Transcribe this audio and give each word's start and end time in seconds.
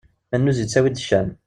Annuz 0.35 0.57
yettawi-d 0.59 0.95
ccan. 1.03 1.27